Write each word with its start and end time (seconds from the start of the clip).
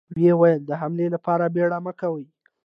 ويې 0.15 0.33
ويل: 0.39 0.61
د 0.69 0.71
حملې 0.81 1.07
له 1.13 1.19
پاره 1.25 1.47
بيړه 1.55 1.77
مه 1.85 1.93
کوئ! 1.99 2.25